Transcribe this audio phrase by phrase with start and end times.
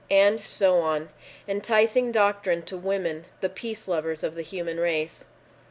[0.09, 1.09] And so on.
[1.47, 5.25] Enticing doctrine to women—the peace lovers of the human race.